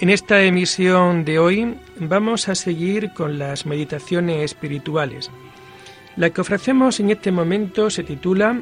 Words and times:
En 0.00 0.10
esta 0.10 0.44
emisión 0.44 1.24
de 1.24 1.40
hoy 1.40 1.76
vamos 1.98 2.48
a 2.48 2.54
seguir 2.54 3.12
con 3.14 3.36
las 3.36 3.66
meditaciones 3.66 4.44
espirituales. 4.44 5.28
La 6.14 6.30
que 6.30 6.40
ofrecemos 6.40 7.00
en 7.00 7.10
este 7.10 7.32
momento 7.32 7.90
se 7.90 8.04
titula 8.04 8.60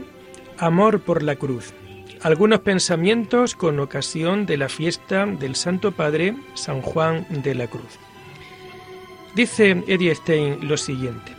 Amor 0.56 1.00
por 1.00 1.22
la 1.22 1.36
Cruz. 1.36 1.74
Algunos 2.22 2.61
pensamientos 2.61 3.55
con 3.55 3.78
ocasión 3.80 4.46
de 4.46 4.56
la 4.56 4.70
fiesta 4.70 5.27
del 5.27 5.56
Santo 5.56 5.92
Padre 5.92 6.34
San 6.55 6.80
Juan 6.80 7.27
de 7.28 7.55
la 7.55 7.66
Cruz. 7.66 7.98
Dice 9.34 9.84
Eddie 9.86 10.14
Stein 10.14 10.66
lo 10.66 10.78
siguiente. 10.78 11.33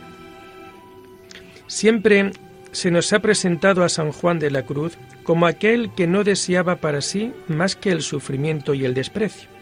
Siempre 1.66 2.30
se 2.70 2.92
nos 2.92 3.12
ha 3.12 3.18
presentado 3.18 3.82
a 3.82 3.88
San 3.88 4.12
Juan 4.12 4.38
de 4.38 4.52
la 4.52 4.64
Cruz 4.64 4.96
como 5.24 5.46
aquel 5.46 5.90
que 5.96 6.06
no 6.06 6.22
deseaba 6.22 6.76
para 6.76 7.00
sí 7.00 7.32
más 7.48 7.74
que 7.74 7.90
el 7.90 8.02
sufrimiento 8.02 8.74
y 8.74 8.84
el 8.84 8.94
desprecio 8.94 9.57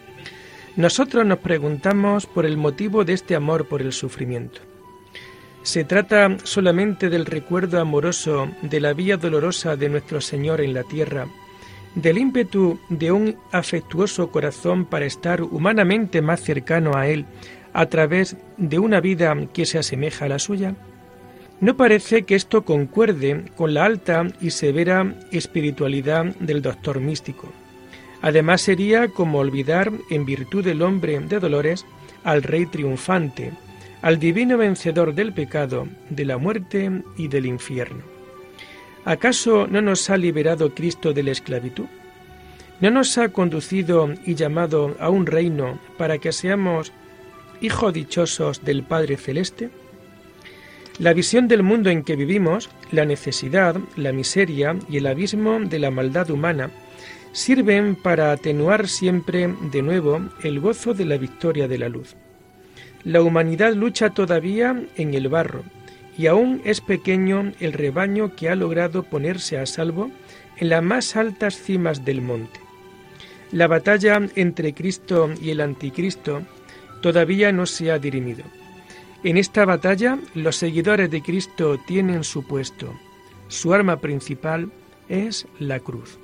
nosotros 0.77 1.25
nos 1.25 1.39
preguntamos 1.39 2.27
por 2.27 2.45
el 2.45 2.55
motivo 2.55 3.03
de 3.03 3.13
este 3.13 3.35
amor 3.35 3.65
por 3.67 3.81
el 3.81 3.91
sufrimiento. 3.91 4.61
¿Se 5.63 5.83
trata 5.83 6.37
solamente 6.43 7.09
del 7.09 7.25
recuerdo 7.25 7.81
amoroso 7.81 8.47
de 8.61 8.79
la 8.79 8.93
vía 8.93 9.17
dolorosa 9.17 9.75
de 9.75 9.89
nuestro 9.89 10.21
Señor 10.21 10.61
en 10.61 10.75
la 10.75 10.83
tierra, 10.83 11.27
del 11.95 12.19
ímpetu 12.19 12.79
de 12.89 13.11
un 13.11 13.37
afectuoso 13.51 14.29
corazón 14.31 14.85
para 14.85 15.07
estar 15.07 15.41
humanamente 15.41 16.21
más 16.21 16.41
cercano 16.41 16.95
a 16.95 17.07
Él 17.07 17.25
a 17.73 17.87
través 17.87 18.37
de 18.57 18.77
una 18.77 19.01
vida 19.01 19.35
que 19.51 19.65
se 19.65 19.79
asemeja 19.79 20.25
a 20.25 20.29
la 20.29 20.39
suya? 20.39 20.75
No 21.59 21.75
parece 21.75 22.21
que 22.21 22.35
esto 22.35 22.63
concuerde 22.63 23.45
con 23.55 23.73
la 23.73 23.83
alta 23.83 24.27
y 24.39 24.51
severa 24.51 25.15
espiritualidad 25.31 26.25
del 26.39 26.61
doctor 26.61 26.99
místico. 26.99 27.51
Además 28.21 28.61
sería 28.61 29.09
como 29.09 29.39
olvidar, 29.39 29.91
en 30.09 30.25
virtud 30.25 30.63
del 30.63 30.81
hombre 30.81 31.19
de 31.19 31.39
dolores, 31.39 31.85
al 32.23 32.43
Rey 32.43 32.65
triunfante, 32.65 33.53
al 34.01 34.19
divino 34.19 34.57
vencedor 34.57 35.13
del 35.13 35.33
pecado, 35.33 35.87
de 36.09 36.25
la 36.25 36.37
muerte 36.37 37.03
y 37.15 37.27
del 37.27 37.45
infierno. 37.45 38.03
¿Acaso 39.05 39.67
no 39.67 39.81
nos 39.81 40.09
ha 40.09 40.17
liberado 40.17 40.73
Cristo 40.73 41.13
de 41.13 41.23
la 41.23 41.31
esclavitud? 41.31 41.85
¿No 42.81 42.91
nos 42.91 43.17
ha 43.17 43.29
conducido 43.29 44.13
y 44.25 44.35
llamado 44.35 44.95
a 44.99 45.09
un 45.09 45.25
reino 45.25 45.79
para 45.97 46.17
que 46.17 46.31
seamos 46.31 46.91
hijos 47.61 47.93
dichosos 47.93 48.63
del 48.65 48.83
Padre 48.83 49.17
Celeste? 49.17 49.69
La 50.99 51.13
visión 51.13 51.47
del 51.47 51.63
mundo 51.63 51.89
en 51.89 52.03
que 52.03 52.15
vivimos, 52.15 52.69
la 52.91 53.05
necesidad, 53.05 53.77
la 53.95 54.11
miseria 54.11 54.75
y 54.89 54.97
el 54.97 55.07
abismo 55.07 55.59
de 55.59 55.79
la 55.79 55.91
maldad 55.91 56.29
humana 56.29 56.71
sirven 57.37 57.95
para 57.95 58.31
atenuar 58.31 58.87
siempre 58.87 59.47
de 59.71 59.83
nuevo 59.83 60.27
el 60.41 60.59
gozo 60.59 60.95
de 60.95 61.05
la 61.05 61.17
victoria 61.17 61.67
de 61.67 61.77
la 61.77 61.87
luz. 61.87 62.15
La 63.03 63.21
humanidad 63.21 63.73
lucha 63.73 64.09
todavía 64.09 64.83
en 64.95 65.13
el 65.13 65.29
barro, 65.29 65.63
y 66.17 66.25
aún 66.25 66.61
es 66.65 66.81
pequeño 66.81 67.53
el 67.59 67.73
rebaño 67.73 68.35
que 68.35 68.49
ha 68.49 68.55
logrado 68.55 69.03
ponerse 69.03 69.59
a 69.59 69.67
salvo 69.67 70.09
en 70.57 70.69
las 70.69 70.81
más 70.81 71.15
altas 71.15 71.61
cimas 71.61 72.03
del 72.03 72.23
monte. 72.23 72.59
La 73.51 73.67
batalla 73.67 74.19
entre 74.35 74.73
Cristo 74.73 75.29
y 75.39 75.51
el 75.51 75.61
anticristo 75.61 76.41
todavía 77.01 77.51
no 77.51 77.67
se 77.67 77.91
ha 77.91 77.99
dirimido. 77.99 78.45
En 79.23 79.37
esta 79.37 79.63
batalla 79.63 80.17
los 80.33 80.55
seguidores 80.55 81.11
de 81.11 81.21
Cristo 81.21 81.79
tienen 81.85 82.23
su 82.23 82.47
puesto. 82.47 82.99
Su 83.47 83.75
arma 83.75 84.01
principal 84.01 84.71
es 85.07 85.45
la 85.59 85.79
cruz. 85.79 86.17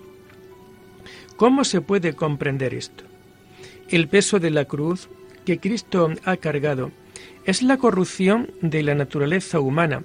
¿Cómo 1.35 1.63
se 1.63 1.81
puede 1.81 2.13
comprender 2.13 2.73
esto? 2.73 3.03
El 3.89 4.07
peso 4.07 4.39
de 4.39 4.51
la 4.51 4.65
cruz 4.65 5.09
que 5.45 5.59
Cristo 5.59 6.11
ha 6.25 6.37
cargado 6.37 6.91
es 7.45 7.61
la 7.61 7.77
corrupción 7.77 8.51
de 8.61 8.83
la 8.83 8.95
naturaleza 8.95 9.59
humana, 9.59 10.03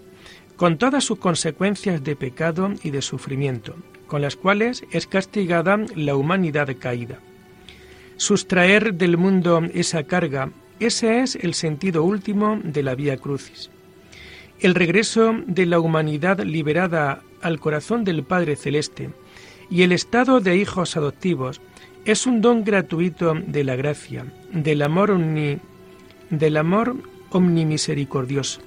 con 0.57 0.79
todas 0.79 1.05
sus 1.05 1.19
consecuencias 1.19 2.03
de 2.03 2.17
pecado 2.17 2.73
y 2.83 2.91
de 2.91 3.03
sufrimiento, 3.03 3.77
con 4.07 4.23
las 4.23 4.37
cuales 4.37 4.85
es 4.91 5.07
castigada 5.07 5.79
la 5.95 6.17
humanidad 6.17 6.75
caída. 6.79 7.21
Sustraer 8.17 8.95
del 8.95 9.17
mundo 9.17 9.63
esa 9.75 10.03
carga, 10.03 10.51
ese 10.81 11.21
es 11.21 11.37
el 11.37 11.55
sentido 11.55 12.03
último 12.03 12.59
de 12.65 12.83
la 12.83 12.97
Vía 12.97 13.17
Crucis. 13.19 13.71
El 14.61 14.75
regreso 14.75 15.37
de 15.47 15.67
la 15.67 15.79
humanidad 15.79 16.41
liberada 16.41 17.23
al 17.41 17.61
corazón 17.61 18.03
del 18.03 18.25
Padre 18.25 18.57
Celeste, 18.57 19.11
y 19.71 19.83
el 19.83 19.93
estado 19.93 20.41
de 20.41 20.57
hijos 20.57 20.97
adoptivos 20.97 21.61
es 22.05 22.27
un 22.27 22.41
don 22.41 22.65
gratuito 22.65 23.35
de 23.35 23.65
la 23.65 23.77
gracia, 23.77 24.25
del 24.53 24.83
amor 24.83 25.11
omni, 25.11 25.59
del 26.31 26.57
amor 26.57 26.97
omnimisericordioso. 27.31 28.61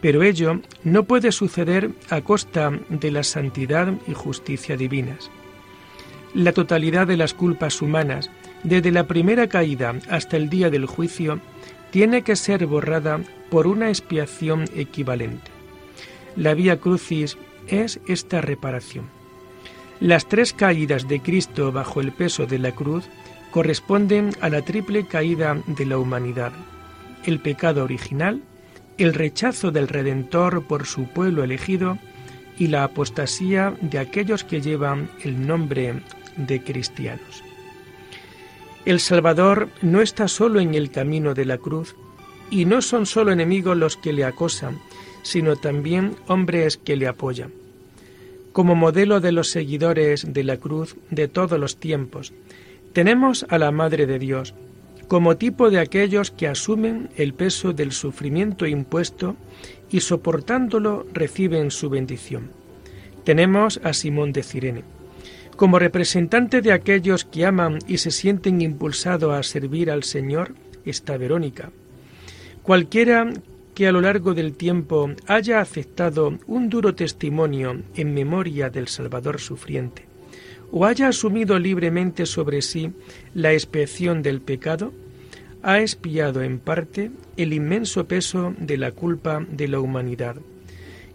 Pero 0.00 0.22
ello 0.22 0.60
no 0.84 1.04
puede 1.04 1.32
suceder 1.32 1.90
a 2.10 2.20
costa 2.20 2.78
de 2.88 3.10
la 3.10 3.22
santidad 3.22 3.92
y 4.06 4.14
justicia 4.14 4.76
divinas. 4.76 5.30
La 6.34 6.52
totalidad 6.52 7.06
de 7.06 7.16
las 7.16 7.34
culpas 7.34 7.80
humanas, 7.80 8.30
desde 8.62 8.90
la 8.90 9.06
primera 9.06 9.48
caída 9.48 9.94
hasta 10.08 10.36
el 10.36 10.48
día 10.48 10.70
del 10.70 10.86
juicio, 10.86 11.40
tiene 11.90 12.22
que 12.22 12.36
ser 12.36 12.66
borrada 12.66 13.20
por 13.50 13.66
una 13.66 13.88
expiación 13.88 14.64
equivalente. 14.74 15.50
La 16.36 16.54
vía 16.54 16.80
crucis 16.80 17.38
es 17.68 18.00
esta 18.08 18.40
reparación. 18.40 19.23
Las 20.00 20.26
tres 20.26 20.52
caídas 20.52 21.08
de 21.08 21.20
Cristo 21.20 21.70
bajo 21.70 22.00
el 22.00 22.12
peso 22.12 22.46
de 22.46 22.58
la 22.58 22.72
cruz 22.72 23.04
corresponden 23.52 24.30
a 24.40 24.48
la 24.48 24.62
triple 24.62 25.06
caída 25.06 25.56
de 25.66 25.86
la 25.86 25.98
humanidad, 25.98 26.52
el 27.24 27.38
pecado 27.38 27.84
original, 27.84 28.42
el 28.98 29.14
rechazo 29.14 29.70
del 29.70 29.86
Redentor 29.86 30.64
por 30.66 30.86
su 30.86 31.04
pueblo 31.04 31.44
elegido 31.44 31.98
y 32.58 32.66
la 32.66 32.84
apostasía 32.84 33.76
de 33.80 33.98
aquellos 33.98 34.42
que 34.42 34.60
llevan 34.60 35.08
el 35.22 35.46
nombre 35.46 36.02
de 36.36 36.62
cristianos. 36.62 37.44
El 38.84 39.00
Salvador 39.00 39.68
no 39.80 40.00
está 40.00 40.28
solo 40.28 40.60
en 40.60 40.74
el 40.74 40.90
camino 40.90 41.34
de 41.34 41.44
la 41.44 41.58
cruz, 41.58 41.96
y 42.50 42.66
no 42.66 42.82
son 42.82 43.06
solo 43.06 43.32
enemigos 43.32 43.76
los 43.76 43.96
que 43.96 44.12
le 44.12 44.24
acosan, 44.24 44.78
sino 45.22 45.56
también 45.56 46.16
hombres 46.26 46.76
que 46.76 46.96
le 46.96 47.08
apoyan 47.08 47.63
como 48.54 48.76
modelo 48.76 49.20
de 49.20 49.32
los 49.32 49.50
seguidores 49.50 50.32
de 50.32 50.44
la 50.44 50.58
cruz 50.58 50.96
de 51.10 51.26
todos 51.26 51.58
los 51.58 51.76
tiempos. 51.76 52.32
Tenemos 52.92 53.44
a 53.48 53.58
la 53.58 53.72
Madre 53.72 54.06
de 54.06 54.20
Dios, 54.20 54.54
como 55.08 55.36
tipo 55.36 55.70
de 55.70 55.80
aquellos 55.80 56.30
que 56.30 56.46
asumen 56.46 57.10
el 57.16 57.34
peso 57.34 57.72
del 57.72 57.90
sufrimiento 57.90 58.64
impuesto 58.68 59.34
y 59.90 60.00
soportándolo 60.00 61.04
reciben 61.12 61.72
su 61.72 61.90
bendición. 61.90 62.52
Tenemos 63.24 63.80
a 63.82 63.92
Simón 63.92 64.32
de 64.32 64.44
Cirene, 64.44 64.84
como 65.56 65.80
representante 65.80 66.62
de 66.62 66.70
aquellos 66.70 67.24
que 67.24 67.46
aman 67.46 67.80
y 67.88 67.98
se 67.98 68.12
sienten 68.12 68.60
impulsados 68.60 69.34
a 69.34 69.42
servir 69.42 69.90
al 69.90 70.04
Señor, 70.04 70.54
está 70.84 71.16
Verónica. 71.16 71.72
Cualquiera 72.62 73.32
que 73.74 73.88
a 73.88 73.92
lo 73.92 74.00
largo 74.00 74.34
del 74.34 74.54
tiempo 74.54 75.10
haya 75.26 75.60
aceptado 75.60 76.38
un 76.46 76.70
duro 76.70 76.94
testimonio 76.94 77.82
en 77.94 78.14
memoria 78.14 78.70
del 78.70 78.88
Salvador 78.88 79.40
sufriente, 79.40 80.06
o 80.70 80.86
haya 80.86 81.08
asumido 81.08 81.58
libremente 81.58 82.26
sobre 82.26 82.62
sí 82.62 82.92
la 83.34 83.52
expiación 83.52 84.22
del 84.22 84.40
pecado, 84.40 84.92
ha 85.62 85.80
expiado 85.80 86.42
en 86.42 86.58
parte 86.58 87.10
el 87.36 87.52
inmenso 87.52 88.06
peso 88.06 88.54
de 88.58 88.76
la 88.76 88.92
culpa 88.92 89.44
de 89.50 89.66
la 89.66 89.80
humanidad 89.80 90.36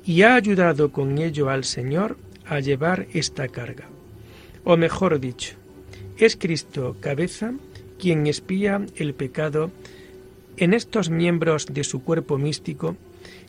y 0.05 0.23
ha 0.23 0.35
ayudado 0.35 0.91
con 0.91 1.19
ello 1.19 1.49
al 1.49 1.63
Señor 1.63 2.17
a 2.45 2.59
llevar 2.59 3.07
esta 3.13 3.47
carga. 3.47 3.87
O 4.63 4.75
mejor 4.75 5.19
dicho, 5.19 5.55
es 6.17 6.35
Cristo 6.35 6.97
cabeza 6.99 7.53
quien 7.99 8.27
expía 8.27 8.81
el 8.95 9.13
pecado 9.13 9.71
en 10.59 10.73
estos 10.73 11.09
miembros 11.09 11.65
de 11.67 11.83
su 11.83 12.03
cuerpo 12.03 12.37
místico 12.37 12.95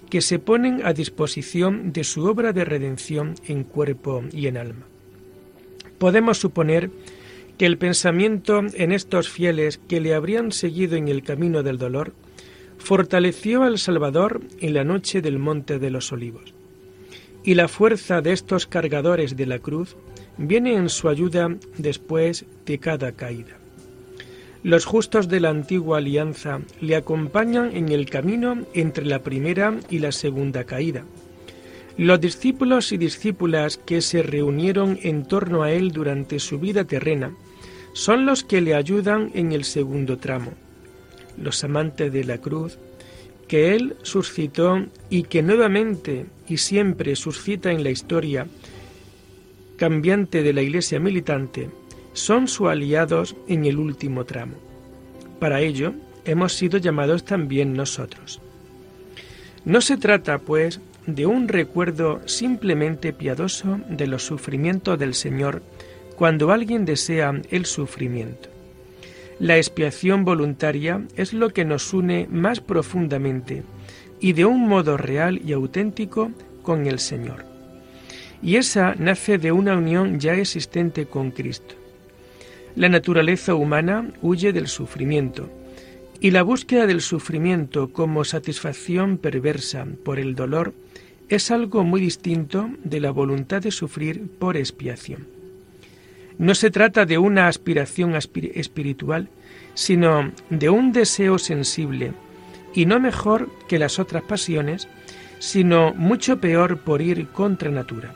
que 0.08 0.20
se 0.20 0.38
ponen 0.38 0.84
a 0.84 0.92
disposición 0.92 1.92
de 1.92 2.04
su 2.04 2.24
obra 2.24 2.52
de 2.52 2.64
redención 2.64 3.34
en 3.46 3.64
cuerpo 3.64 4.24
y 4.32 4.46
en 4.46 4.56
alma. 4.56 4.86
Podemos 5.98 6.38
suponer 6.38 6.90
que 7.58 7.66
el 7.66 7.78
pensamiento 7.78 8.62
en 8.74 8.90
estos 8.92 9.28
fieles 9.28 9.78
que 9.86 10.00
le 10.00 10.14
habrían 10.14 10.50
seguido 10.50 10.96
en 10.96 11.08
el 11.08 11.22
camino 11.22 11.62
del 11.62 11.78
dolor 11.78 12.14
fortaleció 12.78 13.62
al 13.62 13.78
Salvador 13.78 14.40
en 14.60 14.74
la 14.74 14.84
noche 14.84 15.20
del 15.20 15.38
Monte 15.38 15.78
de 15.78 15.90
los 15.90 16.10
Olivos. 16.12 16.54
Y 17.44 17.54
la 17.54 17.68
fuerza 17.68 18.20
de 18.22 18.32
estos 18.32 18.66
cargadores 18.66 19.36
de 19.36 19.46
la 19.46 19.58
cruz 19.58 19.96
viene 20.38 20.74
en 20.74 20.88
su 20.88 21.08
ayuda 21.08 21.54
después 21.76 22.46
de 22.64 22.78
cada 22.78 23.12
caída. 23.12 23.59
Los 24.62 24.84
justos 24.84 25.28
de 25.28 25.40
la 25.40 25.48
antigua 25.48 25.98
alianza 25.98 26.60
le 26.82 26.94
acompañan 26.94 27.74
en 27.74 27.88
el 27.88 28.10
camino 28.10 28.58
entre 28.74 29.06
la 29.06 29.22
primera 29.22 29.78
y 29.88 30.00
la 30.00 30.12
segunda 30.12 30.64
caída. 30.64 31.04
Los 31.96 32.20
discípulos 32.20 32.92
y 32.92 32.98
discípulas 32.98 33.78
que 33.78 34.02
se 34.02 34.22
reunieron 34.22 34.98
en 35.02 35.24
torno 35.24 35.62
a 35.62 35.72
él 35.72 35.92
durante 35.92 36.38
su 36.38 36.58
vida 36.58 36.84
terrena 36.84 37.34
son 37.94 38.26
los 38.26 38.44
que 38.44 38.60
le 38.60 38.74
ayudan 38.74 39.30
en 39.34 39.52
el 39.52 39.64
segundo 39.64 40.18
tramo. 40.18 40.52
Los 41.36 41.64
amantes 41.64 42.12
de 42.12 42.24
la 42.24 42.38
cruz, 42.38 42.78
que 43.48 43.74
él 43.74 43.96
suscitó 44.02 44.84
y 45.08 45.22
que 45.24 45.42
nuevamente 45.42 46.26
y 46.48 46.58
siempre 46.58 47.16
suscita 47.16 47.72
en 47.72 47.82
la 47.82 47.90
historia 47.90 48.46
cambiante 49.76 50.42
de 50.42 50.52
la 50.52 50.62
Iglesia 50.62 51.00
militante, 51.00 51.70
son 52.12 52.48
sus 52.48 52.68
aliados 52.68 53.36
en 53.48 53.64
el 53.64 53.78
último 53.78 54.24
tramo. 54.24 54.54
Para 55.38 55.60
ello 55.60 55.94
hemos 56.24 56.54
sido 56.54 56.78
llamados 56.78 57.24
también 57.24 57.72
nosotros. 57.74 58.40
No 59.64 59.80
se 59.80 59.96
trata, 59.96 60.38
pues, 60.38 60.80
de 61.06 61.26
un 61.26 61.48
recuerdo 61.48 62.20
simplemente 62.26 63.12
piadoso 63.12 63.80
de 63.88 64.06
los 64.06 64.24
sufrimientos 64.24 64.98
del 64.98 65.14
Señor 65.14 65.62
cuando 66.16 66.52
alguien 66.52 66.84
desea 66.84 67.40
el 67.50 67.64
sufrimiento. 67.64 68.48
La 69.38 69.56
expiación 69.56 70.24
voluntaria 70.24 71.02
es 71.16 71.32
lo 71.32 71.48
que 71.50 71.64
nos 71.64 71.94
une 71.94 72.28
más 72.30 72.60
profundamente 72.60 73.62
y 74.20 74.34
de 74.34 74.44
un 74.44 74.68
modo 74.68 74.98
real 74.98 75.40
y 75.42 75.54
auténtico 75.54 76.30
con 76.62 76.86
el 76.86 76.98
Señor. 76.98 77.46
Y 78.42 78.56
esa 78.56 78.94
nace 78.98 79.38
de 79.38 79.52
una 79.52 79.76
unión 79.76 80.20
ya 80.20 80.34
existente 80.34 81.06
con 81.06 81.30
Cristo. 81.30 81.79
La 82.76 82.88
naturaleza 82.88 83.54
humana 83.54 84.12
huye 84.22 84.52
del 84.52 84.68
sufrimiento, 84.68 85.50
y 86.20 86.30
la 86.30 86.42
búsqueda 86.42 86.86
del 86.86 87.00
sufrimiento 87.00 87.92
como 87.92 88.24
satisfacción 88.24 89.18
perversa 89.18 89.86
por 90.04 90.18
el 90.18 90.34
dolor 90.34 90.72
es 91.28 91.50
algo 91.50 91.84
muy 91.84 92.00
distinto 92.00 92.70
de 92.84 93.00
la 93.00 93.10
voluntad 93.10 93.62
de 93.62 93.70
sufrir 93.70 94.28
por 94.38 94.56
expiación. 94.56 95.26
No 96.38 96.54
se 96.54 96.70
trata 96.70 97.06
de 97.06 97.18
una 97.18 97.48
aspiración 97.48 98.14
espiritual, 98.14 99.28
sino 99.74 100.32
de 100.50 100.70
un 100.70 100.92
deseo 100.92 101.38
sensible, 101.38 102.12
y 102.74 102.86
no 102.86 103.00
mejor 103.00 103.50
que 103.68 103.78
las 103.78 103.98
otras 103.98 104.22
pasiones, 104.22 104.88
sino 105.38 105.92
mucho 105.94 106.40
peor 106.40 106.78
por 106.78 107.02
ir 107.02 107.28
contra 107.28 107.70
natura. 107.70 108.14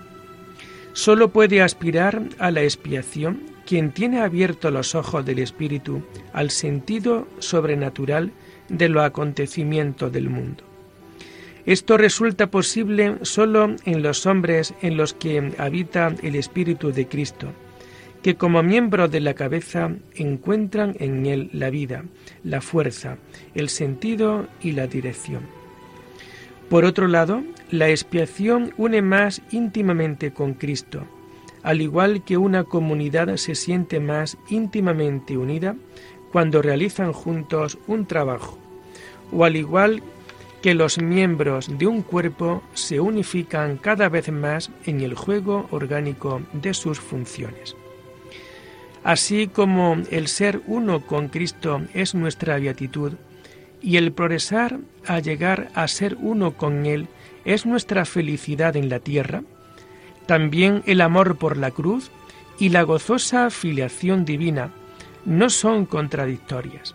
Solo 0.94 1.30
puede 1.30 1.60
aspirar 1.60 2.22
a 2.38 2.52
la 2.52 2.62
expiación 2.62 3.42
quien 3.66 3.90
tiene 3.90 4.20
abiertos 4.20 4.72
los 4.72 4.94
ojos 4.94 5.26
del 5.26 5.40
espíritu 5.40 6.02
al 6.32 6.50
sentido 6.50 7.26
sobrenatural 7.40 8.30
de 8.68 8.88
los 8.88 9.02
acontecimientos 9.02 10.12
del 10.12 10.30
mundo. 10.30 10.62
Esto 11.66 11.96
resulta 11.96 12.46
posible 12.48 13.16
solo 13.22 13.74
en 13.84 14.02
los 14.02 14.24
hombres 14.24 14.72
en 14.82 14.96
los 14.96 15.14
que 15.14 15.52
habita 15.58 16.14
el 16.22 16.36
espíritu 16.36 16.92
de 16.92 17.08
Cristo, 17.08 17.48
que 18.22 18.36
como 18.36 18.62
miembros 18.62 19.10
de 19.10 19.20
la 19.20 19.34
cabeza 19.34 19.90
encuentran 20.14 20.94
en 21.00 21.26
él 21.26 21.50
la 21.52 21.70
vida, 21.70 22.04
la 22.44 22.60
fuerza, 22.60 23.18
el 23.56 23.68
sentido 23.68 24.46
y 24.62 24.72
la 24.72 24.86
dirección. 24.86 25.63
Por 26.68 26.84
otro 26.84 27.08
lado, 27.08 27.42
la 27.70 27.88
expiación 27.88 28.72
une 28.76 29.02
más 29.02 29.42
íntimamente 29.50 30.32
con 30.32 30.54
Cristo, 30.54 31.04
al 31.62 31.80
igual 31.80 32.24
que 32.24 32.36
una 32.36 32.64
comunidad 32.64 33.36
se 33.36 33.54
siente 33.54 34.00
más 34.00 34.36
íntimamente 34.48 35.36
unida 35.36 35.76
cuando 36.32 36.62
realizan 36.62 37.12
juntos 37.12 37.78
un 37.86 38.06
trabajo, 38.06 38.58
o 39.32 39.44
al 39.44 39.56
igual 39.56 40.02
que 40.62 40.74
los 40.74 40.98
miembros 40.98 41.70
de 41.78 41.86
un 41.86 42.02
cuerpo 42.02 42.62
se 42.72 42.98
unifican 42.98 43.76
cada 43.76 44.08
vez 44.08 44.30
más 44.32 44.70
en 44.86 45.00
el 45.02 45.14
juego 45.14 45.68
orgánico 45.70 46.40
de 46.54 46.72
sus 46.72 46.98
funciones. 46.98 47.76
Así 49.02 49.48
como 49.48 49.98
el 50.10 50.28
ser 50.28 50.62
uno 50.66 51.04
con 51.06 51.28
Cristo 51.28 51.82
es 51.92 52.14
nuestra 52.14 52.58
beatitud, 52.58 53.12
y 53.84 53.98
el 53.98 54.12
progresar 54.12 54.78
a 55.06 55.18
llegar 55.18 55.68
a 55.74 55.86
ser 55.88 56.16
uno 56.18 56.52
con 56.56 56.86
Él 56.86 57.06
es 57.44 57.66
nuestra 57.66 58.06
felicidad 58.06 58.76
en 58.76 58.88
la 58.88 58.98
tierra, 58.98 59.42
también 60.24 60.82
el 60.86 61.02
amor 61.02 61.36
por 61.36 61.58
la 61.58 61.70
cruz 61.70 62.10
y 62.58 62.70
la 62.70 62.82
gozosa 62.82 63.50
filiación 63.50 64.24
divina 64.24 64.70
no 65.26 65.50
son 65.50 65.84
contradictorias. 65.84 66.94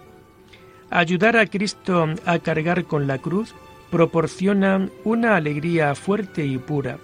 Ayudar 0.90 1.38
a 1.38 1.46
Cristo 1.46 2.08
a 2.26 2.40
cargar 2.40 2.86
con 2.86 3.06
la 3.06 3.20
cruz 3.20 3.54
proporciona 3.92 4.90
una 5.04 5.36
alegría 5.36 5.94
fuerte 5.94 6.44
y 6.44 6.58
pura, 6.58 6.98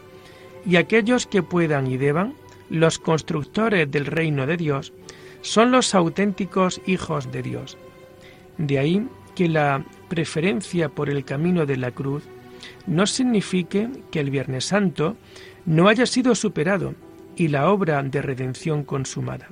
y 0.65 0.77
aquellos 0.77 1.27
que 1.27 1.43
puedan 1.43 1.85
y 1.85 1.97
deban 1.97 2.33
los 2.71 2.97
constructores 2.97 3.91
del 3.91 4.07
reino 4.07 4.47
de 4.47 4.57
Dios 4.57 4.93
son 5.41 5.69
los 5.69 5.93
auténticos 5.93 6.81
hijos 6.87 7.31
de 7.31 7.43
Dios. 7.43 7.77
De 8.57 8.79
ahí 8.79 9.07
que 9.35 9.49
la 9.49 9.83
preferencia 10.07 10.89
por 10.89 11.09
el 11.09 11.25
camino 11.25 11.65
de 11.65 11.77
la 11.77 11.91
cruz 11.91 12.23
no 12.87 13.05
signifique 13.05 13.89
que 14.11 14.19
el 14.19 14.29
Viernes 14.29 14.65
Santo 14.65 15.17
no 15.65 15.87
haya 15.87 16.05
sido 16.05 16.35
superado 16.35 16.95
y 17.35 17.49
la 17.49 17.69
obra 17.69 18.01
de 18.01 18.21
redención 18.21 18.83
consumada. 18.83 19.49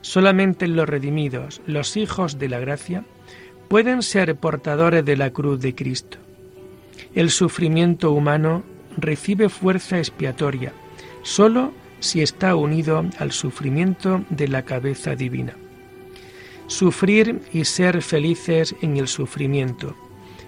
Solamente 0.00 0.66
los 0.66 0.88
redimidos, 0.88 1.60
los 1.66 1.96
hijos 1.96 2.38
de 2.38 2.48
la 2.48 2.58
gracia, 2.58 3.04
pueden 3.68 4.02
ser 4.02 4.34
portadores 4.36 5.04
de 5.04 5.16
la 5.16 5.30
cruz 5.30 5.60
de 5.60 5.74
Cristo. 5.74 6.18
El 7.14 7.30
sufrimiento 7.30 8.12
humano 8.12 8.62
recibe 8.96 9.48
fuerza 9.48 9.98
expiatoria 9.98 10.72
solo 11.22 11.72
si 12.00 12.22
está 12.22 12.54
unido 12.54 13.04
al 13.18 13.30
sufrimiento 13.30 14.24
de 14.30 14.48
la 14.48 14.64
cabeza 14.64 15.14
divina. 15.14 15.54
Sufrir 16.70 17.42
y 17.52 17.64
ser 17.64 18.00
felices 18.00 18.76
en 18.80 18.96
el 18.96 19.08
sufrimiento, 19.08 19.96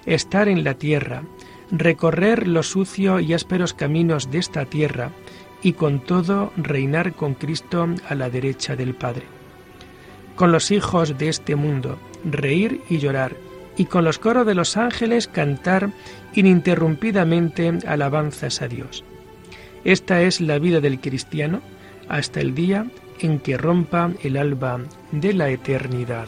estar 0.07 0.47
en 0.47 0.63
la 0.63 0.75
tierra, 0.75 1.25
recorrer 1.73 2.47
los 2.47 2.69
sucios 2.69 3.23
y 3.23 3.35
ásperos 3.35 3.75
caminos 3.75 4.31
de 4.31 4.39
esta 4.39 4.65
tierra 4.65 5.11
y 5.65 5.73
con 5.73 5.99
todo 5.99 6.53
reinar 6.57 7.15
con 7.15 7.35
Cristo 7.35 7.89
a 8.09 8.15
la 8.15 8.31
derecha 8.31 8.77
del 8.77 8.95
Padre. 8.95 9.25
Con 10.37 10.53
los 10.53 10.71
hijos 10.71 11.19
de 11.19 11.29
este 11.29 11.57
mundo, 11.57 11.99
reír 12.25 12.83
y 12.89 12.99
llorar, 12.99 13.35
y 13.77 13.87
con 13.87 14.05
los 14.05 14.21
coros 14.21 14.47
de 14.47 14.55
los 14.55 14.77
ángeles 14.77 15.27
cantar 15.27 15.91
ininterrumpidamente 16.35 17.81
alabanzas 17.85 18.63
a 18.63 18.69
Dios. 18.69 19.03
Esta 19.83 20.23
es 20.23 20.41
la 20.41 20.61
vida 20.61 20.81
del 20.81 21.01
cristiano 21.01 21.63
hasta 22.09 22.41
el 22.41 22.55
día 22.55 22.87
en 23.19 23.41
que 23.41 23.59
rompa 23.59 24.13
el 24.23 24.37
alba 24.37 24.79
de 25.13 25.35
la 25.35 25.51
eternidad. 25.51 26.27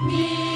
Me. 0.00 0.49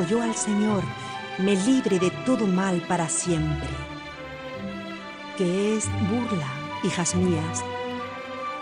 Yo 0.00 0.22
al 0.22 0.34
Señor, 0.34 0.82
me 1.38 1.54
libre 1.54 1.98
de 1.98 2.10
todo 2.24 2.46
mal 2.46 2.80
para 2.88 3.08
siempre. 3.08 3.68
Que 5.36 5.76
es 5.76 5.86
burla, 6.08 6.48
hijas 6.82 7.14
mías, 7.14 7.62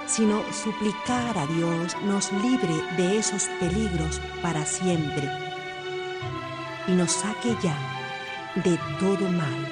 sino 0.06 0.42
suplicar 0.52 1.38
a 1.38 1.46
Dios 1.46 1.96
nos 2.04 2.32
libre 2.32 2.82
de 2.96 3.18
esos 3.18 3.44
peligros 3.60 4.20
para 4.42 4.64
siempre 4.66 5.30
y 6.88 6.92
nos 6.92 7.12
saque 7.12 7.56
ya 7.62 7.76
de 8.56 8.76
todo 8.98 9.28
mal. 9.30 9.68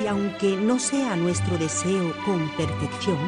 Y 0.00 0.06
aunque 0.06 0.56
no 0.56 0.78
sea 0.78 1.16
nuestro 1.16 1.58
deseo 1.58 2.14
con 2.24 2.48
perfección, 2.50 3.18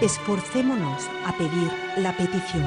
esforcémonos 0.00 1.04
a 1.24 1.32
pedir 1.38 1.70
la 1.98 2.16
petición 2.16 2.66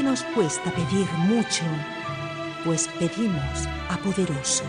nos 0.00 0.22
cuesta 0.34 0.70
pedir 0.70 1.06
mucho, 1.18 1.64
pues 2.64 2.88
pedimos 2.98 3.66
a 3.90 3.98
poderoso. 3.98 4.64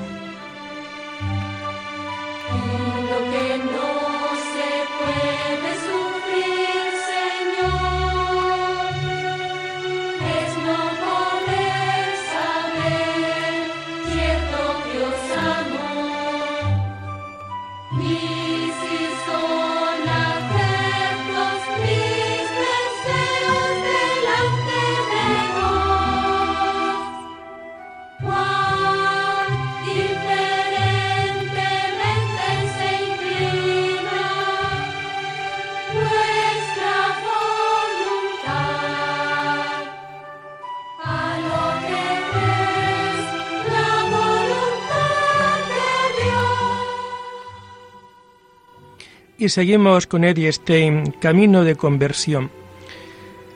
Y 49.44 49.50
seguimos 49.50 50.08
con 50.08 50.24
Eddie 50.24 50.54
Stein, 50.54 51.16
Camino 51.20 51.66
de 51.66 51.76
Conversión. 51.76 52.50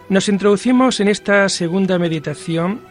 Nos 0.10 0.28
introducimos 0.28 1.00
en 1.00 1.08
esta 1.08 1.48
segunda 1.48 1.98
meditación 1.98 2.82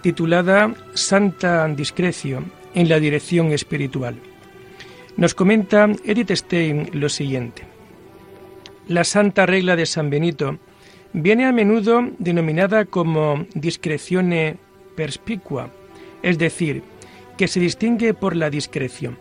titulada 0.00 0.74
Santa 0.92 1.68
Discreción 1.68 2.50
en 2.74 2.88
la 2.88 2.98
dirección 2.98 3.52
espiritual. 3.52 4.16
Nos 5.16 5.36
comenta 5.36 5.88
Edith 6.04 6.32
Stein 6.32 6.90
lo 6.94 7.08
siguiente. 7.08 7.62
La 8.88 9.04
santa 9.04 9.46
regla 9.46 9.76
de 9.76 9.86
San 9.86 10.10
Benito 10.10 10.58
viene 11.12 11.46
a 11.46 11.52
menudo 11.52 12.08
denominada 12.18 12.86
como 12.86 13.46
discrecione 13.54 14.56
perspicua, 14.96 15.70
es 16.24 16.38
decir, 16.38 16.82
que 17.38 17.46
se 17.46 17.60
distingue 17.60 18.14
por 18.14 18.34
la 18.34 18.50
discreción. 18.50 19.16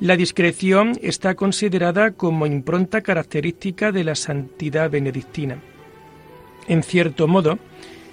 La 0.00 0.16
discreción 0.16 0.98
está 1.02 1.34
considerada 1.34 2.12
como 2.12 2.46
impronta 2.46 3.02
característica 3.02 3.92
de 3.92 4.02
la 4.02 4.14
santidad 4.14 4.88
benedictina. 4.88 5.58
En 6.68 6.82
cierto 6.82 7.28
modo, 7.28 7.58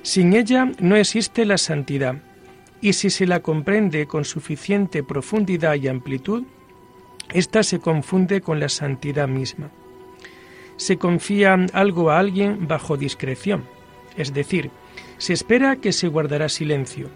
sin 0.01 0.33
ella 0.33 0.69
no 0.79 0.97
existe 0.97 1.45
la 1.45 1.57
santidad, 1.57 2.17
y 2.81 2.91
si 2.91 3.09
se 3.09 3.25
la 3.25 3.39
comprende 3.39 4.05
con 4.05 4.25
suficiente 4.25 5.01
profundidad 5.01 5.75
y 5.75 5.87
amplitud, 5.87 6.43
ésta 7.31 7.63
se 7.63 7.79
confunde 7.79 8.41
con 8.41 8.59
la 8.59 8.67
santidad 8.67 9.29
misma. 9.29 9.71
Se 10.75 10.97
confía 10.97 11.53
algo 11.71 12.11
a 12.11 12.19
alguien 12.19 12.67
bajo 12.67 12.97
discreción, 12.97 13.63
es 14.17 14.33
decir, 14.33 14.71
se 15.19 15.31
espera 15.31 15.77
que 15.77 15.93
se 15.93 16.09
guardará 16.09 16.49
silencio, 16.49 17.09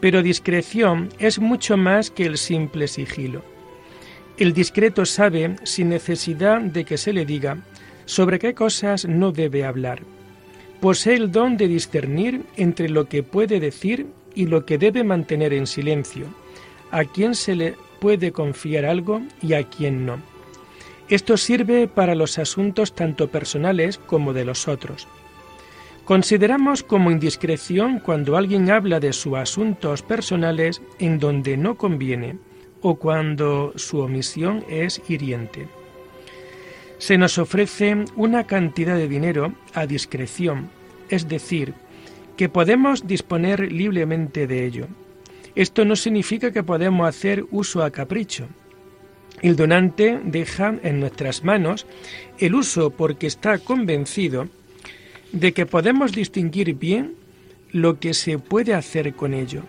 pero 0.00 0.22
discreción 0.22 1.08
es 1.18 1.38
mucho 1.38 1.78
más 1.78 2.10
que 2.10 2.26
el 2.26 2.36
simple 2.36 2.88
sigilo 2.88 3.51
El 4.38 4.54
discreto 4.54 5.04
sabe, 5.04 5.56
sin 5.64 5.90
necesidad 5.90 6.60
de 6.60 6.84
que 6.84 6.96
se 6.96 7.12
le 7.12 7.26
diga, 7.26 7.58
sobre 8.06 8.38
qué 8.38 8.54
cosas 8.54 9.04
no 9.06 9.30
debe 9.30 9.64
hablar. 9.64 10.02
Posee 10.80 11.14
el 11.14 11.30
don 11.30 11.56
de 11.56 11.68
discernir 11.68 12.42
entre 12.56 12.88
lo 12.88 13.08
que 13.08 13.22
puede 13.22 13.60
decir 13.60 14.06
y 14.34 14.46
lo 14.46 14.64
que 14.64 14.78
debe 14.78 15.04
mantener 15.04 15.52
en 15.52 15.66
silencio, 15.66 16.26
a 16.90 17.04
quién 17.04 17.34
se 17.34 17.54
le 17.54 17.76
puede 18.00 18.32
confiar 18.32 18.86
algo 18.86 19.22
y 19.42 19.52
a 19.52 19.64
quién 19.64 20.06
no. 20.06 20.18
Esto 21.08 21.36
sirve 21.36 21.86
para 21.86 22.14
los 22.14 22.38
asuntos 22.38 22.94
tanto 22.94 23.28
personales 23.28 23.98
como 23.98 24.32
de 24.32 24.46
los 24.46 24.66
otros. 24.66 25.06
Consideramos 26.06 26.82
como 26.82 27.10
indiscreción 27.10 28.00
cuando 28.00 28.36
alguien 28.36 28.70
habla 28.70 28.98
de 28.98 29.12
sus 29.12 29.34
asuntos 29.34 30.02
personales 30.02 30.80
en 30.98 31.18
donde 31.18 31.56
no 31.56 31.76
conviene 31.76 32.38
o 32.82 32.96
cuando 32.96 33.72
su 33.76 34.00
omisión 34.00 34.64
es 34.68 35.00
hiriente. 35.08 35.68
Se 36.98 37.16
nos 37.18 37.38
ofrece 37.38 38.04
una 38.16 38.46
cantidad 38.46 38.96
de 38.96 39.08
dinero 39.08 39.54
a 39.74 39.86
discreción, 39.86 40.70
es 41.08 41.28
decir, 41.28 41.74
que 42.36 42.48
podemos 42.48 43.06
disponer 43.06 43.72
libremente 43.72 44.46
de 44.46 44.66
ello. 44.66 44.86
Esto 45.54 45.84
no 45.84 45.96
significa 45.96 46.52
que 46.52 46.62
podemos 46.62 47.08
hacer 47.08 47.44
uso 47.50 47.82
a 47.82 47.90
capricho. 47.90 48.48
El 49.42 49.56
donante 49.56 50.20
deja 50.24 50.74
en 50.82 51.00
nuestras 51.00 51.44
manos 51.44 51.86
el 52.38 52.54
uso 52.54 52.90
porque 52.90 53.26
está 53.26 53.58
convencido 53.58 54.48
de 55.32 55.52
que 55.52 55.66
podemos 55.66 56.12
distinguir 56.12 56.74
bien 56.74 57.14
lo 57.72 57.98
que 57.98 58.14
se 58.14 58.38
puede 58.38 58.74
hacer 58.74 59.14
con 59.14 59.34
ello. 59.34 59.62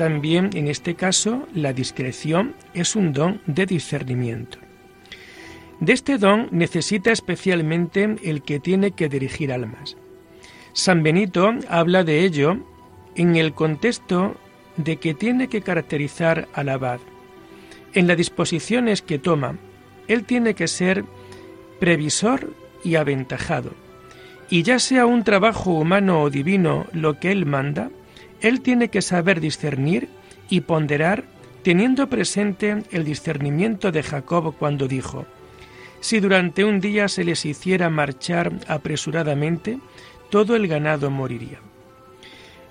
También 0.00 0.48
en 0.54 0.66
este 0.68 0.94
caso 0.94 1.46
la 1.52 1.74
discreción 1.74 2.54
es 2.72 2.96
un 2.96 3.12
don 3.12 3.42
de 3.44 3.66
discernimiento. 3.66 4.56
De 5.78 5.92
este 5.92 6.16
don 6.16 6.48
necesita 6.52 7.12
especialmente 7.12 8.16
el 8.24 8.40
que 8.40 8.60
tiene 8.60 8.92
que 8.92 9.10
dirigir 9.10 9.52
almas. 9.52 9.98
San 10.72 11.02
Benito 11.02 11.52
habla 11.68 12.02
de 12.02 12.24
ello 12.24 12.56
en 13.14 13.36
el 13.36 13.52
contexto 13.52 14.36
de 14.78 14.96
que 14.96 15.12
tiene 15.12 15.48
que 15.48 15.60
caracterizar 15.60 16.48
al 16.54 16.70
abad. 16.70 17.00
En 17.92 18.06
las 18.06 18.16
disposiciones 18.16 19.02
que 19.02 19.18
toma, 19.18 19.58
él 20.08 20.24
tiene 20.24 20.54
que 20.54 20.66
ser 20.66 21.04
previsor 21.78 22.54
y 22.82 22.94
aventajado. 22.94 23.72
Y 24.48 24.62
ya 24.62 24.78
sea 24.78 25.04
un 25.04 25.24
trabajo 25.24 25.72
humano 25.72 26.22
o 26.22 26.30
divino 26.30 26.86
lo 26.94 27.20
que 27.20 27.32
él 27.32 27.44
manda, 27.44 27.90
él 28.40 28.60
tiene 28.60 28.88
que 28.88 29.02
saber 29.02 29.40
discernir 29.40 30.08
y 30.48 30.62
ponderar 30.62 31.24
teniendo 31.62 32.08
presente 32.08 32.82
el 32.90 33.04
discernimiento 33.04 33.92
de 33.92 34.02
Jacob 34.02 34.54
cuando 34.58 34.88
dijo, 34.88 35.26
si 36.00 36.20
durante 36.20 36.64
un 36.64 36.80
día 36.80 37.08
se 37.08 37.24
les 37.24 37.44
hiciera 37.44 37.90
marchar 37.90 38.52
apresuradamente, 38.66 39.78
todo 40.30 40.56
el 40.56 40.66
ganado 40.66 41.10
moriría. 41.10 41.60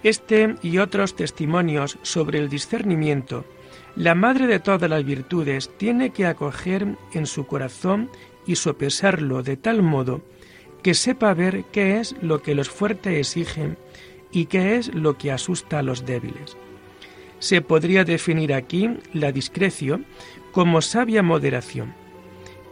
Este 0.02 0.56
y 0.64 0.78
otros 0.80 1.16
testimonios 1.16 2.00
sobre 2.02 2.40
el 2.40 2.50
discernimiento, 2.50 3.46
la 3.96 4.16
madre 4.16 4.48
de 4.48 4.60
todas 4.60 4.90
las 4.90 5.04
virtudes 5.04 5.70
tiene 5.78 6.12
que 6.12 6.26
acoger 6.26 6.96
en 7.14 7.26
su 7.26 7.46
corazón 7.46 8.10
y 8.48 8.56
sopesarlo 8.56 9.44
de 9.44 9.58
tal 9.58 9.84
modo 9.84 10.22
que 10.82 10.94
sepa 10.94 11.34
ver 11.34 11.66
qué 11.72 12.00
es 12.00 12.16
lo 12.22 12.42
que 12.42 12.56
los 12.56 12.70
fuertes 12.70 13.14
exigen 13.14 13.78
y 14.32 14.46
qué 14.46 14.76
es 14.76 14.94
lo 14.94 15.18
que 15.18 15.32
asusta 15.32 15.80
a 15.80 15.84
los 15.84 16.06
débiles. 16.06 16.58
Se 17.40 17.62
podría 17.62 18.04
definir 18.04 18.54
aquí 18.54 18.90
la 19.14 19.32
discreción 19.32 20.06
como 20.52 20.82
sabia 20.82 21.24
moderación, 21.24 21.94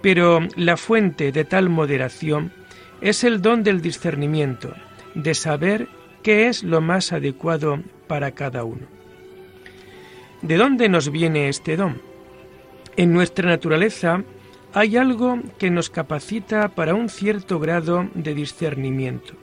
pero 0.02 0.40
la 0.56 0.78
fuente 0.78 1.32
de 1.32 1.46
tal 1.46 1.70
moderación 1.70 2.52
es 3.02 3.24
el 3.24 3.42
don 3.42 3.64
del 3.64 3.82
discernimiento, 3.82 4.74
de 5.16 5.34
saber 5.34 5.88
qué 6.24 6.48
es 6.48 6.64
lo 6.64 6.82
más 6.82 7.14
adecuado 7.14 7.80
para 8.08 8.32
cada 8.32 8.64
uno. 8.64 8.88
¿De 10.42 10.58
dónde 10.58 10.90
nos 10.90 11.12
viene 11.12 11.50
este 11.50 11.78
don? 11.78 12.02
En 12.96 13.14
nuestra 13.14 13.48
naturaleza 13.50 14.24
hay 14.74 14.98
algo 14.98 15.40
que 15.58 15.70
nos 15.70 15.90
capacita 15.90 16.70
para 16.70 16.94
un 16.94 17.10
cierto 17.10 17.60
grado 17.60 18.10
de 18.14 18.34
discernimiento. 18.34 19.34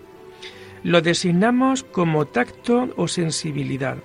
Lo 0.85 1.01
designamos 1.01 1.83
como 1.83 2.27
tacto 2.27 2.91
o 2.97 3.09
sensibilidad, 3.09 3.97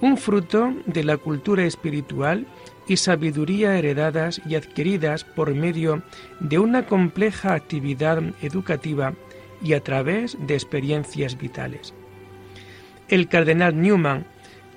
un 0.00 0.16
fruto 0.16 0.72
de 0.86 1.02
la 1.02 1.16
cultura 1.16 1.64
espiritual 1.64 2.46
y 2.86 2.98
sabiduría 2.98 3.76
heredadas 3.76 4.40
y 4.46 4.54
adquiridas 4.54 5.24
por 5.24 5.52
medio 5.56 6.04
de 6.38 6.60
una 6.60 6.86
compleja 6.86 7.54
actividad 7.54 8.22
educativa 8.42 9.14
y 9.60 9.72
a 9.72 9.80
través 9.80 10.38
de 10.46 10.54
experiencias 10.54 11.36
vitales. 11.36 11.92
El 13.08 13.26
cardenal 13.26 13.80
Newman 13.80 14.24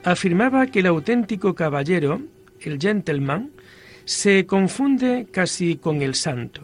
afirmaba 0.04 0.66
que 0.66 0.80
el 0.80 0.88
auténtico 0.88 1.54
caballero, 1.54 2.20
el 2.62 2.80
gentleman, 2.80 3.52
se 4.06 4.48
confunde 4.48 5.28
casi 5.32 5.76
con 5.76 6.02
el 6.02 6.16
santo. 6.16 6.64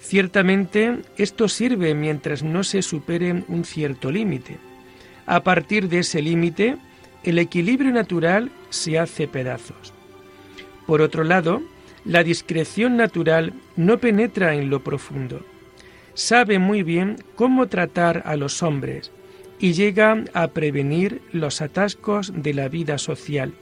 Ciertamente 0.00 0.98
esto 1.18 1.46
sirve 1.46 1.94
mientras 1.94 2.42
no 2.42 2.64
se 2.64 2.82
supere 2.82 3.44
un 3.48 3.64
cierto 3.64 4.10
límite. 4.10 4.56
A 5.26 5.44
partir 5.44 5.88
de 5.88 6.00
ese 6.00 6.22
límite, 6.22 6.78
el 7.22 7.38
equilibrio 7.38 7.92
natural 7.92 8.50
se 8.70 8.98
hace 8.98 9.28
pedazos. 9.28 9.92
Por 10.86 11.02
otro 11.02 11.22
lado, 11.22 11.62
la 12.04 12.24
discreción 12.24 12.96
natural 12.96 13.52
no 13.76 13.98
penetra 13.98 14.54
en 14.54 14.70
lo 14.70 14.82
profundo. 14.82 15.44
Sabe 16.14 16.58
muy 16.58 16.82
bien 16.82 17.16
cómo 17.36 17.68
tratar 17.68 18.22
a 18.24 18.36
los 18.36 18.62
hombres 18.62 19.12
y 19.58 19.74
llega 19.74 20.24
a 20.32 20.48
prevenir 20.48 21.20
los 21.30 21.60
atascos 21.60 22.32
de 22.34 22.54
la 22.54 22.68
vida 22.68 22.96
social, 22.96 23.52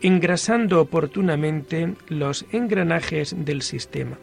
engrasando 0.00 0.80
oportunamente 0.80 1.94
los 2.08 2.46
engranajes 2.52 3.34
del 3.36 3.62
sistema. 3.62 4.16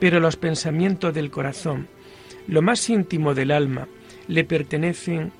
Pero 0.00 0.18
los 0.18 0.36
pensamientos 0.36 1.14
del 1.14 1.30
corazón, 1.30 1.86
lo 2.48 2.62
más 2.62 2.90
íntimo 2.90 3.34
del 3.34 3.52
alma, 3.52 3.86
le 4.26 4.42
pertenecen, 4.44 5.30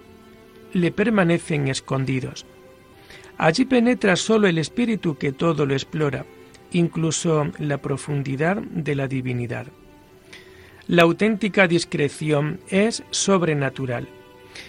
le 0.73 0.92
permanecen 0.92 1.66
escondidos. 1.66 2.46
Allí 3.38 3.64
penetra 3.64 4.16
solo 4.16 4.46
el 4.46 4.59
espíritu 4.59 5.16
que 5.16 5.33
todo 5.33 5.66
lo 5.66 5.73
explora, 5.73 6.27
incluso 6.73 7.51
la 7.59 7.79
profundidad 7.79 8.59
de 8.59 8.94
la 8.94 9.09
divinidad. 9.09 9.66
La 10.87 11.03
auténtica 11.03 11.66
discreción 11.66 12.61
es 12.68 13.03
sobrenatural. 13.11 14.09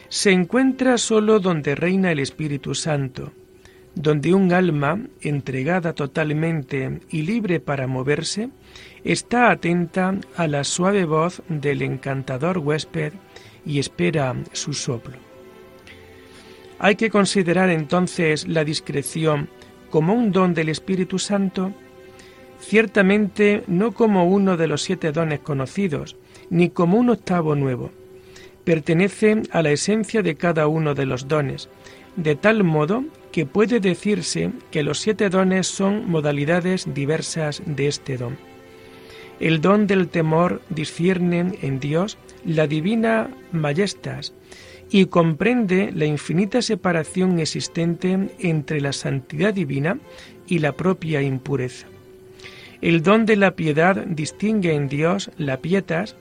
Se 0.08 0.32
encuentra 0.32 0.98
solo 0.98 1.40
donde 1.40 1.76
reina 1.76 2.12
el 2.12 2.20
Espíritu 2.20 2.76
Santo, 2.76 3.34
donde 3.96 4.34
un 4.34 4.54
alma, 4.54 5.00
entregada 5.22 5.94
totalmente 5.94 7.02
y 7.10 7.24
libre 7.24 7.60
para 7.60 7.88
moverse, 7.88 8.50
está 9.04 9.52
atenta 9.52 10.16
a 10.36 10.48
la 10.48 10.64
suave 10.64 11.06
voz 11.06 11.42
del 11.50 11.82
encantador 11.82 12.60
huésped 12.60 13.14
y 13.66 13.80
espera 13.80 14.36
su 14.54 14.74
soplo. 14.74 15.18
Hay 16.80 16.96
que 16.96 17.10
considerar 17.10 17.70
entonces 17.70 18.48
la 18.48 18.64
discreción 18.64 19.50
como 19.90 20.14
un 20.14 20.32
don 20.32 20.54
del 20.54 20.70
Espíritu 20.70 21.20
Santo, 21.20 21.74
ciertamente 22.60 23.64
no 23.68 23.92
como 23.92 24.26
uno 24.26 24.58
de 24.58 24.68
los 24.68 24.82
siete 24.82 25.12
dones 25.12 25.42
conocidos, 25.42 26.16
ni 26.50 26.70
como 26.70 26.98
un 26.98 27.10
octavo 27.10 27.56
nuevo. 27.56 27.92
Pertenece 28.64 29.44
a 29.52 29.62
la 29.62 29.72
esencia 29.72 30.22
de 30.22 30.36
cada 30.36 30.68
uno 30.68 30.96
de 30.96 31.06
los 31.06 31.28
dones, 31.28 31.70
de 32.16 32.36
tal 32.36 32.64
modo 32.64 33.04
que 33.32 33.46
puede 33.46 33.80
decirse 33.80 34.52
que 34.72 34.84
los 34.84 35.00
siete 35.00 35.30
dones 35.30 35.67
son 35.67 36.10
modalidades 36.10 36.94
diversas 36.94 37.62
de 37.65 37.88
este 37.88 38.17
don. 38.17 38.38
El 39.39 39.62
don 39.62 39.88
del 39.88 40.08
temor 40.08 40.62
discierne 40.70 41.58
en 41.62 41.80
Dios 41.80 42.17
la 42.46 42.67
divina 42.67 43.30
majestas, 43.52 44.34
y 44.91 45.06
comprende 45.06 45.91
la 45.94 46.06
infinita 46.06 46.62
separación 46.62 47.39
existente 47.39 48.30
entre 48.39 48.82
la 48.82 48.91
santidad 48.91 49.54
divina 49.54 49.98
y 50.48 50.60
la 50.60 50.74
propia 50.74 51.22
impureza. 51.22 51.88
El 52.82 53.02
don 53.02 53.26
de 53.26 53.38
la 53.38 53.56
piedad 53.56 54.06
distingue 54.06 54.74
en 54.74 54.89
Dios 54.89 55.32
la 55.38 55.58
pietas, 55.58 56.17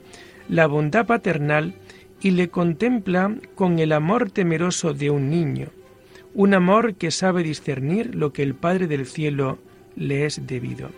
la 0.49 0.67
bondad 0.67 1.07
paternal 1.07 1.75
y 2.21 2.31
le 2.31 2.49
contempla 2.49 3.35
con 3.57 3.81
el 3.81 3.93
amor 3.93 4.31
temeroso 4.31 4.95
de 4.95 5.11
un 5.11 5.31
niño, 5.31 5.69
un 6.35 6.55
amor 6.55 6.95
que 6.95 7.11
sabe 7.11 7.43
discernir 7.43 8.15
lo 8.15 8.33
que 8.33 8.43
el 8.43 8.55
Padre 8.55 8.87
del 8.87 9.07
cielo 9.07 9.59
le 9.97 10.27
es 10.27 10.47
debido. 10.47 10.91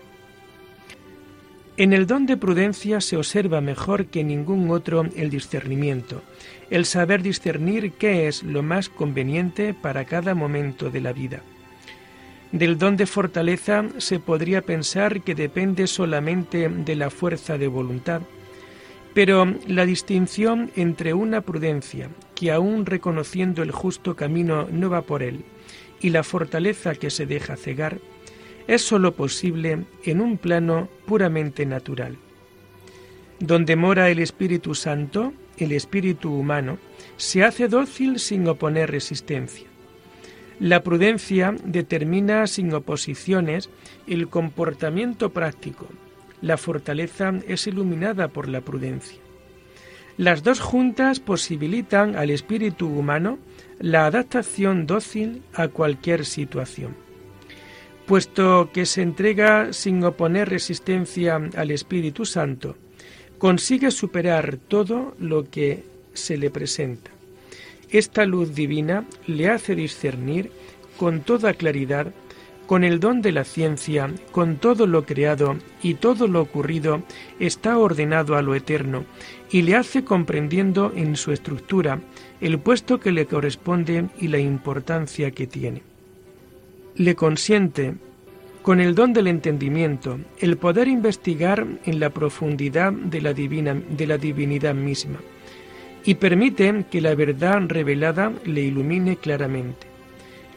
En 1.79 1.95
el 1.95 2.07
don 2.07 2.27
de 2.27 2.37
prudencia 2.37 3.01
se 3.01 3.17
observa 3.17 3.63
mejor 3.63 4.07
que 4.07 4.25
ningún 4.25 4.71
otro 4.71 5.07
el 5.17 5.31
discernimiento, 5.31 6.23
el 6.69 6.85
saber 6.85 7.23
discernir 7.23 7.93
qué 7.93 8.29
es 8.29 8.43
lo 8.43 8.63
más 8.63 8.91
conveniente 8.91 9.73
para 9.73 10.05
cada 10.05 10.35
momento 10.35 10.91
de 10.91 11.01
la 11.01 11.15
vida. 11.15 11.43
Del 12.53 12.77
don 12.77 12.99
de 12.99 13.07
fortaleza 13.07 13.87
se 13.97 14.21
podría 14.21 14.61
pensar 14.61 15.23
que 15.23 15.35
depende 15.35 15.87
solamente 15.87 16.69
de 16.69 16.95
la 16.95 17.09
fuerza 17.09 17.57
de 17.57 17.69
voluntad, 17.69 18.21
pero 19.15 19.55
la 19.67 19.85
distinción 19.85 20.71
entre 20.77 21.15
una 21.15 21.43
prudencia, 21.43 22.09
que 22.35 22.51
aún 22.51 22.87
reconociendo 22.87 23.63
el 23.63 23.71
justo 23.71 24.17
camino 24.17 24.69
no 24.71 24.89
va 24.91 25.03
por 25.03 25.23
él, 25.23 25.45
y 26.01 26.11
la 26.11 26.23
fortaleza 26.23 26.95
que 26.95 27.11
se 27.11 27.27
deja 27.27 27.57
cegar, 27.57 27.99
es 28.67 28.83
sólo 28.83 29.15
posible 29.15 29.85
en 30.05 30.21
un 30.21 30.39
plano 30.39 30.89
puramente 31.07 31.67
natural. 31.67 32.17
Donde 33.39 33.77
mora 33.77 34.09
el 34.09 34.19
Espíritu 34.19 34.75
Santo, 34.75 35.33
el 35.59 35.73
espíritu 35.73 36.33
humano, 36.33 36.79
se 37.17 37.45
hace 37.45 37.69
dócil 37.69 38.19
sin 38.19 38.47
oponer 38.49 38.91
resistencia. 38.91 39.67
La 40.61 40.83
prudencia 40.83 41.55
determina 41.65 42.47
sin 42.47 42.73
oposiciones 42.73 43.69
el 44.07 44.29
comportamiento 44.29 45.31
práctico. 45.31 45.89
La 46.43 46.59
fortaleza 46.59 47.33
es 47.49 47.67
iluminada 47.67 48.29
por 48.29 48.49
la 48.49 48.61
prudencia. 48.61 49.19
Las 50.19 50.43
dos 50.43 50.61
juntas 50.61 51.21
posibilitan 51.21 52.17
al 52.17 52.29
espíritu 52.29 52.87
humano 52.87 53.39
la 53.79 54.07
adaptación 54.07 54.87
dócil 54.87 55.43
a 55.55 55.69
cualquier 55.69 56.27
situación. 56.27 56.95
Puesto 58.07 58.71
que 58.73 58.85
se 58.85 59.01
entrega 59.01 59.73
sin 59.73 60.05
oponer 60.05 60.49
resistencia 60.49 61.41
al 61.57 61.71
Espíritu 61.71 62.27
Santo, 62.27 62.77
consigue 63.39 63.91
superar 63.91 64.57
todo 64.57 65.15
lo 65.19 65.49
que 65.49 65.85
se 66.13 66.37
le 66.37 66.51
presenta. 66.51 67.11
Esta 67.91 68.25
luz 68.25 68.55
divina 68.55 69.05
le 69.27 69.49
hace 69.49 69.75
discernir 69.75 70.51
con 70.97 71.21
toda 71.21 71.55
claridad, 71.55 72.13
con 72.67 72.85
el 72.85 73.01
don 73.01 73.23
de 73.23 73.33
la 73.33 73.45
ciencia, 73.45 74.11
con 74.31 74.57
todo 74.57 74.87
lo 74.87 75.05
creado 75.05 75.57
y 75.83 75.95
todo 75.95 76.29
lo 76.29 76.41
ocurrido 76.41 77.03
está 77.39 77.79
ordenado 77.79 78.37
a 78.37 78.43
lo 78.43 78.55
eterno, 78.55 79.05
y 79.51 79.63
le 79.63 79.77
hace 79.77 80.05
comprendiendo 80.05 80.93
en 80.95 81.17
su 81.17 81.33
estructura 81.33 82.01
el 82.41 82.59
puesto 82.59 82.99
que 82.99 83.13
le 83.13 83.27
corresponde 83.27 84.07
y 84.19 84.29
la 84.29 84.39
importancia 84.39 85.31
que 85.31 85.47
tiene. 85.47 85.83
Le 86.97 87.15
consiente, 87.15 87.95
con 88.63 88.81
el 88.81 88.95
don 88.95 89.13
del 89.13 89.27
entendimiento, 89.27 90.19
el 90.39 90.57
poder 90.57 90.89
investigar 90.89 91.67
en 91.85 92.01
la 92.01 92.11
profundidad 92.11 92.93
de 92.93 93.21
la, 93.21 93.33
divina, 93.33 93.75
de 93.75 94.07
la 94.07 94.19
divinidad 94.19 94.75
misma 94.75 95.19
y 96.05 96.17
permite 96.17 96.85
que 96.91 97.01
la 97.01 97.15
verdad 97.15 97.61
revelada 97.69 98.33
le 98.45 98.63
ilumine 98.63 99.17
claramente. 99.17 99.92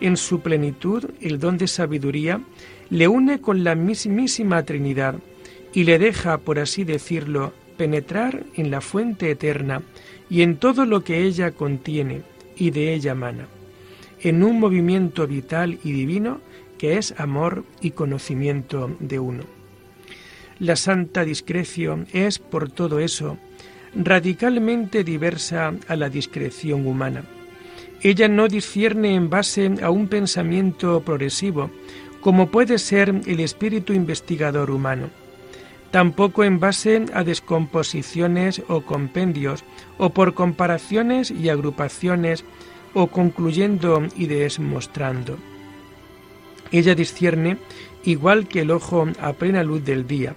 En 0.01 0.17
su 0.17 0.41
plenitud, 0.41 1.05
el 1.21 1.39
don 1.39 1.58
de 1.58 1.67
sabiduría 1.67 2.41
le 2.89 3.08
une 3.08 3.39
con 3.39 3.63
la 3.63 3.75
mismísima 3.75 4.63
Trinidad 4.63 5.15
y 5.73 5.84
le 5.84 5.99
deja, 5.99 6.38
por 6.38 6.60
así 6.60 6.84
decirlo, 6.84 7.53
penetrar 7.77 8.43
en 8.55 8.71
la 8.71 8.81
fuente 8.81 9.31
eterna 9.31 9.81
y 10.29 10.41
en 10.41 10.58
todo 10.58 10.86
lo 10.86 11.03
que 11.03 11.23
ella 11.23 11.51
contiene 11.51 12.23
y 12.55 12.71
de 12.71 12.93
ella 12.93 13.15
mana, 13.15 13.47
en 14.21 14.43
un 14.43 14.60
movimiento 14.60 15.27
vital 15.27 15.79
y 15.84 15.91
divino 15.91 16.39
que 16.77 16.97
es 16.97 17.13
amor 17.17 17.63
y 17.81 17.91
conocimiento 17.91 18.95
de 18.99 19.19
uno. 19.19 19.43
La 20.60 20.75
santa 20.75 21.25
discreción 21.25 22.08
es, 22.13 22.39
por 22.39 22.69
todo 22.69 22.99
eso, 22.99 23.38
radicalmente 23.93 25.03
diversa 25.03 25.73
a 25.88 25.95
la 25.95 26.10
discreción 26.10 26.88
humana. 26.88 27.23
Ella 28.01 28.27
no 28.27 28.47
discierne 28.47 29.15
en 29.15 29.29
base 29.29 29.71
a 29.81 29.89
un 29.89 30.08
pensamiento 30.08 31.01
progresivo, 31.01 31.71
como 32.21 32.49
puede 32.49 32.79
ser 32.79 33.21
el 33.25 33.39
espíritu 33.39 33.93
investigador 33.93 34.71
humano, 34.71 35.10
tampoco 35.91 36.43
en 36.43 36.60
base 36.60 37.05
a 37.13 37.23
descomposiciones 37.23 38.62
o 38.67 38.81
compendios, 38.81 39.63
o 39.97 40.10
por 40.10 40.34
comparaciones 40.34 41.31
y 41.31 41.49
agrupaciones, 41.49 42.43
o 42.93 43.08
concluyendo 43.08 44.08
ideas 44.17 44.60
mostrando. 44.60 45.38
Ella 46.71 46.95
discierne, 46.95 47.58
igual 48.03 48.47
que 48.47 48.62
el 48.62 48.71
ojo 48.71 49.08
a 49.19 49.34
plena 49.34 49.63
luz 49.63 49.86
del 49.86 50.08
día, 50.08 50.36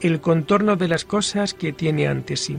el 0.00 0.20
contorno 0.20 0.76
de 0.76 0.88
las 0.88 1.04
cosas 1.04 1.54
que 1.54 1.72
tiene 1.72 2.06
ante 2.06 2.36
sí. 2.36 2.58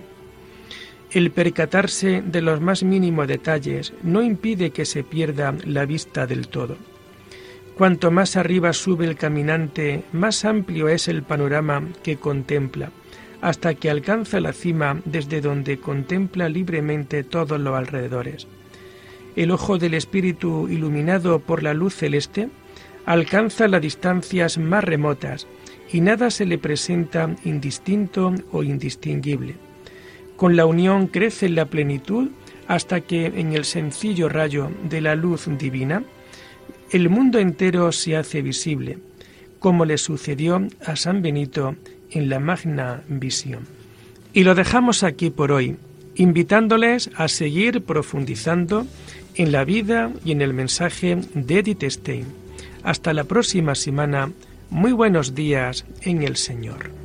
El 1.16 1.32
percatarse 1.32 2.22
de 2.22 2.42
los 2.42 2.60
más 2.60 2.84
mínimos 2.84 3.26
detalles 3.30 3.94
no 4.04 4.22
impide 4.22 4.72
que 4.72 4.84
se 4.84 5.02
pierda 5.02 5.56
la 5.64 5.86
vista 5.86 6.28
del 6.28 6.50
todo. 6.50 6.76
Cuanto 7.78 8.12
más 8.12 8.36
arriba 8.36 8.74
sube 8.74 9.06
el 9.06 9.16
caminante, 9.16 10.04
más 10.12 10.44
amplio 10.44 10.90
es 10.90 11.08
el 11.08 11.24
panorama 11.24 11.88
que 12.04 12.18
contempla, 12.18 12.92
hasta 13.40 13.76
que 13.76 13.90
alcanza 13.90 14.42
la 14.42 14.52
cima 14.52 15.02
desde 15.06 15.40
donde 15.40 15.80
contempla 15.80 16.50
libremente 16.50 17.24
todos 17.24 17.62
los 17.62 17.76
alrededores. 17.76 18.46
El 19.38 19.52
ojo 19.52 19.78
del 19.78 19.94
espíritu 19.94 20.68
iluminado 20.68 21.40
por 21.40 21.64
la 21.64 21.74
luz 21.74 21.96
celeste 21.96 22.50
alcanza 23.06 23.70
las 23.70 23.82
distancias 23.82 24.58
más 24.58 24.84
remotas 24.84 25.48
y 25.94 26.02
nada 26.02 26.30
se 26.30 26.46
le 26.46 26.58
presenta 26.58 27.34
indistinto 27.46 28.34
o 28.52 28.64
indistinguible. 28.64 29.65
Con 30.36 30.56
la 30.56 30.66
unión 30.66 31.08
crece 31.08 31.50
la 31.50 31.66
plenitud 31.66 32.30
hasta 32.68 33.02
que 33.02 33.28
en 33.28 33.54
el 33.54 33.66
sencillo 33.66 34.30
rayo 34.30 34.70
de 34.90 35.02
la 35.02 35.16
luz 35.16 35.48
divina 35.58 36.04
el 36.92 37.10
mundo 37.10 37.40
entero 37.40 37.92
se 37.92 38.16
hace 38.16 38.42
visible, 38.42 39.00
como 39.60 39.86
le 39.86 39.98
sucedió 39.98 40.68
a 40.86 40.96
San 40.96 41.22
Benito 41.22 41.76
en 42.12 42.30
la 42.30 42.40
magna 42.40 43.04
visión. 43.08 43.68
Y 44.34 44.44
lo 44.44 44.56
dejamos 44.56 45.04
aquí 45.04 45.30
por 45.30 45.52
hoy, 45.52 45.78
invitándoles 46.16 47.10
a 47.16 47.28
seguir 47.28 47.82
profundizando 47.82 48.86
en 49.36 49.52
la 49.52 49.66
vida 49.66 50.12
y 50.24 50.32
en 50.32 50.42
el 50.42 50.54
mensaje 50.54 51.18
de 51.34 51.60
Edith 51.60 51.84
Stein. 51.84 52.26
Hasta 52.84 53.14
la 53.14 53.24
próxima 53.24 53.76
semana. 53.76 54.32
Muy 54.70 54.92
buenos 54.92 55.36
días 55.36 55.86
en 56.02 56.22
el 56.22 56.38
Señor. 56.38 57.05